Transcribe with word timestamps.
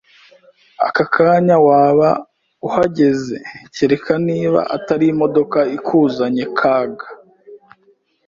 aka 0.87 1.03
kanya 1.13 1.55
wa 1.67 2.11
uhageze 2.67 3.35
Kereka 3.75 4.13
nia 4.25 4.61
atari 4.75 5.05
imodoka 5.13 5.59
ikuzanye! 5.77 6.43
Kaga 6.59 7.07